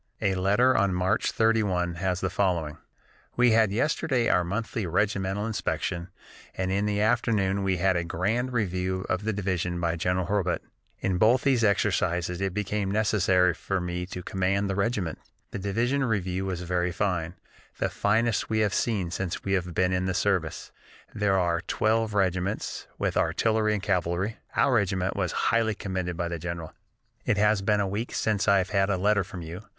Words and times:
A 0.19 0.33
letter 0.33 0.75
on 0.75 0.95
March 0.95 1.29
31 1.31 1.93
has 1.93 2.21
the 2.21 2.31
following: 2.31 2.79
"We 3.37 3.51
had 3.51 3.71
yesterday 3.71 4.29
our 4.29 4.43
monthly 4.43 4.87
regimental 4.87 5.45
inspection 5.45 6.09
and 6.55 6.71
in 6.71 6.87
the 6.87 6.99
afternoon 6.99 7.61
we 7.61 7.77
had 7.77 7.95
a 7.95 8.03
grand 8.03 8.51
review 8.51 9.05
of 9.09 9.25
the 9.25 9.31
division 9.31 9.79
by 9.79 9.95
General 9.97 10.25
Hurlbut. 10.25 10.61
In 11.01 11.19
both 11.19 11.43
these 11.43 11.63
exercises 11.63 12.41
it 12.41 12.51
became 12.51 12.89
necessary 12.89 13.53
for 13.53 13.79
me 13.79 14.07
to 14.07 14.23
command 14.23 14.67
the 14.67 14.73
regiment. 14.75 15.19
The 15.51 15.59
division 15.59 16.03
review 16.03 16.45
was 16.45 16.63
very 16.63 16.91
fine, 16.91 17.35
the 17.77 17.87
finest 17.87 18.49
we 18.49 18.57
have 18.61 18.73
seen 18.73 19.11
since 19.11 19.43
we 19.43 19.53
have 19.53 19.75
been 19.75 19.93
in 19.93 20.07
the 20.07 20.15
service. 20.15 20.71
There 21.13 21.33
were 21.37 21.61
twelve 21.67 22.15
regiments, 22.15 22.87
with 22.97 23.15
artillery 23.15 23.75
and 23.75 23.83
cavalry. 23.83 24.37
Our 24.55 24.73
regiment 24.73 25.15
was 25.15 25.31
highly 25.53 25.75
commended 25.75 26.17
by 26.17 26.27
the 26.27 26.39
general. 26.39 26.73
"It 27.23 27.37
has 27.37 27.61
been 27.61 27.79
a 27.79 27.87
week 27.87 28.15
since 28.15 28.47
I 28.47 28.57
have 28.57 28.71
had 28.71 28.89
a 28.89 28.97
letter 28.97 29.23
from 29.23 29.43
you. 29.43 29.61